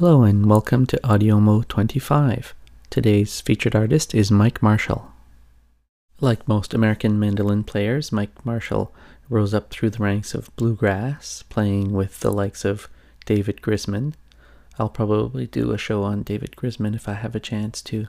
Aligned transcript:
Hello 0.00 0.22
and 0.22 0.48
welcome 0.48 0.86
to 0.86 0.98
Audiomo 1.04 1.68
25. 1.68 2.54
Today's 2.88 3.42
featured 3.42 3.76
artist 3.76 4.14
is 4.14 4.30
Mike 4.30 4.62
Marshall. 4.62 5.12
Like 6.22 6.48
most 6.48 6.72
American 6.72 7.20
mandolin 7.20 7.64
players, 7.64 8.10
Mike 8.10 8.46
Marshall 8.46 8.94
rose 9.28 9.52
up 9.52 9.68
through 9.68 9.90
the 9.90 10.02
ranks 10.02 10.32
of 10.32 10.56
bluegrass, 10.56 11.42
playing 11.50 11.92
with 11.92 12.20
the 12.20 12.32
likes 12.32 12.64
of 12.64 12.88
David 13.26 13.60
Grisman. 13.60 14.14
I'll 14.78 14.88
probably 14.88 15.46
do 15.46 15.70
a 15.70 15.76
show 15.76 16.02
on 16.02 16.22
David 16.22 16.56
Grisman 16.56 16.94
if 16.94 17.06
I 17.06 17.12
have 17.12 17.34
a 17.34 17.38
chance 17.38 17.82
to. 17.82 18.06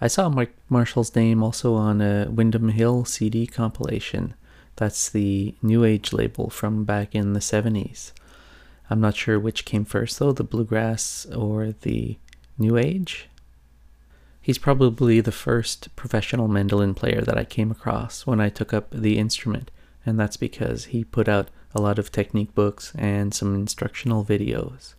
I 0.00 0.06
saw 0.06 0.28
Mike 0.28 0.54
Marshall's 0.68 1.16
name 1.16 1.42
also 1.42 1.74
on 1.74 2.00
a 2.00 2.28
Windham 2.30 2.68
Hill 2.68 3.06
CD 3.06 3.48
compilation. 3.48 4.34
That's 4.76 5.10
the 5.10 5.56
New 5.62 5.82
Age 5.82 6.12
label 6.12 6.48
from 6.48 6.84
back 6.84 7.12
in 7.12 7.32
the 7.32 7.40
70s. 7.40 8.12
I'm 8.90 9.00
not 9.00 9.16
sure 9.16 9.38
which 9.38 9.64
came 9.64 9.84
first 9.84 10.18
though, 10.18 10.32
the 10.32 10.44
bluegrass 10.44 11.26
or 11.26 11.72
the 11.72 12.16
New 12.58 12.76
Age. 12.76 13.28
He's 14.40 14.58
probably 14.58 15.20
the 15.20 15.32
first 15.32 15.94
professional 15.94 16.48
mandolin 16.48 16.94
player 16.94 17.20
that 17.20 17.38
I 17.38 17.44
came 17.44 17.70
across 17.70 18.26
when 18.26 18.40
I 18.40 18.48
took 18.48 18.74
up 18.74 18.90
the 18.90 19.18
instrument, 19.18 19.70
and 20.04 20.18
that's 20.18 20.36
because 20.36 20.86
he 20.86 21.04
put 21.04 21.28
out 21.28 21.48
a 21.74 21.80
lot 21.80 21.98
of 21.98 22.10
technique 22.10 22.54
books 22.54 22.92
and 22.96 23.32
some 23.32 23.54
instructional 23.54 24.24
videos. 24.24 24.94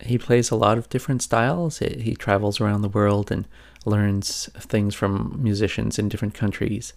He 0.00 0.18
plays 0.18 0.50
a 0.50 0.56
lot 0.56 0.78
of 0.78 0.88
different 0.88 1.22
styles. 1.22 1.78
He 1.78 2.14
travels 2.14 2.60
around 2.60 2.82
the 2.82 2.88
world 2.88 3.32
and 3.32 3.46
learns 3.84 4.48
things 4.56 4.94
from 4.94 5.40
musicians 5.42 5.98
in 5.98 6.08
different 6.08 6.34
countries. 6.34 6.92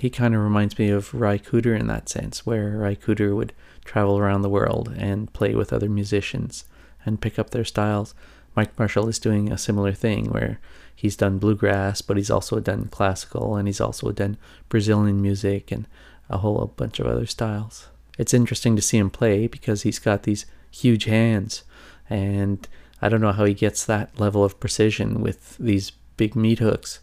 He 0.00 0.08
kind 0.08 0.34
of 0.34 0.40
reminds 0.40 0.78
me 0.78 0.88
of 0.88 1.12
Ry 1.12 1.36
Cooder 1.36 1.78
in 1.78 1.86
that 1.88 2.08
sense, 2.08 2.46
where 2.46 2.78
Ry 2.78 2.94
Cooder 2.94 3.36
would 3.36 3.52
travel 3.84 4.16
around 4.16 4.40
the 4.40 4.48
world 4.48 4.94
and 4.96 5.30
play 5.34 5.54
with 5.54 5.74
other 5.74 5.90
musicians 5.90 6.64
and 7.04 7.20
pick 7.20 7.38
up 7.38 7.50
their 7.50 7.66
styles. 7.66 8.14
Mike 8.56 8.78
Marshall 8.78 9.08
is 9.08 9.18
doing 9.18 9.52
a 9.52 9.58
similar 9.58 9.92
thing 9.92 10.30
where 10.30 10.58
he's 10.96 11.16
done 11.16 11.36
bluegrass, 11.36 12.00
but 12.00 12.16
he's 12.16 12.30
also 12.30 12.60
done 12.60 12.86
classical 12.86 13.56
and 13.56 13.68
he's 13.68 13.80
also 13.80 14.10
done 14.10 14.38
Brazilian 14.70 15.20
music 15.20 15.70
and 15.70 15.86
a 16.30 16.38
whole 16.38 16.72
bunch 16.78 16.98
of 16.98 17.06
other 17.06 17.26
styles. 17.26 17.88
It's 18.16 18.32
interesting 18.32 18.76
to 18.76 18.82
see 18.82 18.96
him 18.96 19.10
play 19.10 19.48
because 19.48 19.82
he's 19.82 19.98
got 19.98 20.22
these 20.22 20.46
huge 20.70 21.04
hands 21.04 21.62
and 22.08 22.66
I 23.02 23.10
don't 23.10 23.20
know 23.20 23.32
how 23.32 23.44
he 23.44 23.52
gets 23.52 23.84
that 23.84 24.18
level 24.18 24.44
of 24.44 24.60
precision 24.60 25.20
with 25.20 25.58
these 25.58 25.90
big 26.16 26.34
meat 26.34 26.58
hooks 26.58 27.00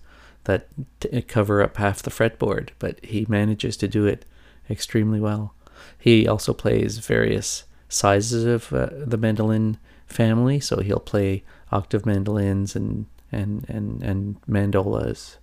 that 0.47 0.67
t- 0.99 1.21
cover 1.21 1.61
up 1.61 1.77
half 1.77 2.01
the 2.01 2.09
fretboard, 2.09 2.69
but 2.79 3.03
he 3.05 3.25
manages 3.29 3.77
to 3.77 3.87
do 3.87 4.05
it 4.05 4.25
extremely 4.69 5.19
well. 5.19 5.53
He 5.99 6.27
also 6.27 6.53
plays 6.53 6.97
various 6.97 7.65
sizes 7.89 8.45
of 8.45 8.73
uh, 8.73 8.89
the 8.91 9.17
mandolin 9.17 9.77
family, 10.07 10.59
so 10.59 10.79
he'll 10.79 10.99
play 10.99 11.43
octave 11.71 12.05
mandolins 12.05 12.75
and 12.75 13.05
and 13.31 13.65
and 13.69 14.01
and 14.01 14.41
mandolas. 14.49 15.35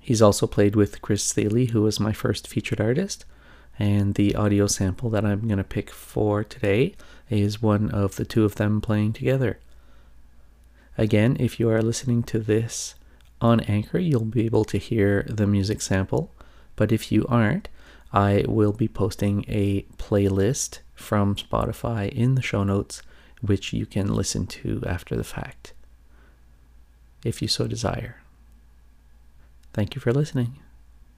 He's 0.00 0.20
also 0.20 0.46
played 0.46 0.76
with 0.76 1.00
Chris 1.00 1.32
Thile, 1.32 1.66
who 1.66 1.82
was 1.82 1.98
my 2.00 2.12
first 2.12 2.48
featured 2.48 2.80
artist, 2.80 3.24
and 3.78 4.14
the 4.14 4.34
audio 4.34 4.66
sample 4.66 5.10
that 5.10 5.24
I'm 5.24 5.46
going 5.46 5.58
to 5.58 5.64
pick 5.64 5.90
for 5.90 6.42
today 6.44 6.94
is 7.30 7.62
one 7.62 7.88
of 7.90 8.16
the 8.16 8.24
two 8.24 8.44
of 8.44 8.56
them 8.56 8.80
playing 8.80 9.12
together. 9.14 9.60
Again, 10.98 11.36
if 11.40 11.58
you 11.58 11.70
are 11.70 11.82
listening 11.82 12.22
to 12.24 12.38
this 12.38 12.96
on 13.44 13.60
Anchor, 13.60 13.98
you'll 13.98 14.24
be 14.24 14.46
able 14.46 14.64
to 14.64 14.78
hear 14.78 15.26
the 15.28 15.46
music 15.46 15.82
sample, 15.82 16.34
but 16.76 16.90
if 16.90 17.12
you 17.12 17.26
aren't, 17.28 17.68
I 18.10 18.42
will 18.48 18.72
be 18.72 18.88
posting 18.88 19.44
a 19.48 19.82
playlist 19.98 20.78
from 20.94 21.36
Spotify 21.36 22.08
in 22.08 22.36
the 22.36 22.42
show 22.42 22.64
notes, 22.64 23.02
which 23.42 23.74
you 23.74 23.84
can 23.84 24.14
listen 24.14 24.46
to 24.46 24.82
after 24.86 25.14
the 25.14 25.24
fact, 25.24 25.74
if 27.22 27.42
you 27.42 27.48
so 27.48 27.66
desire. 27.66 28.22
Thank 29.74 29.94
you 29.94 30.00
for 30.00 30.12
listening, 30.12 30.60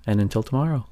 and 0.04 0.20
until 0.20 0.42
tomorrow. 0.42 0.88